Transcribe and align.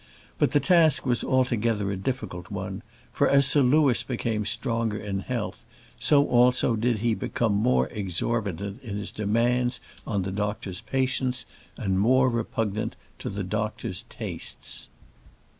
But 0.39 0.49
the 0.49 0.59
task 0.59 1.05
was 1.05 1.23
altogether 1.23 1.91
a 1.91 1.95
difficult 1.95 2.49
one, 2.49 2.81
for 3.13 3.29
as 3.29 3.45
Sir 3.45 3.61
Louis 3.61 4.01
became 4.01 4.47
stronger 4.47 4.97
in 4.97 5.19
health, 5.19 5.63
so 5.99 6.27
also 6.27 6.75
did 6.75 6.97
he 7.05 7.13
become 7.13 7.53
more 7.53 7.87
exorbitant 7.89 8.81
in 8.81 8.97
his 8.97 9.11
demands 9.11 9.79
on 10.07 10.23
the 10.23 10.31
doctor's 10.31 10.81
patience, 10.81 11.45
and 11.77 11.99
more 11.99 12.29
repugnant 12.31 12.95
to 13.19 13.29
the 13.29 13.43
doctor's 13.43 14.01
tastes. 14.09 14.89